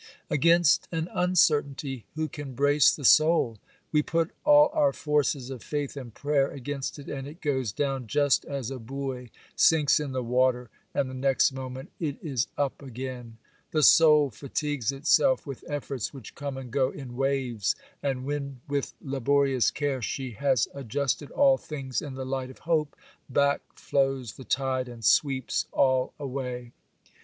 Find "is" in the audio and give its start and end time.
12.19-12.47